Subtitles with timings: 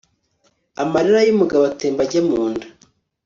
[0.81, 2.65] amarira y'umugabo atemba ajya mu nda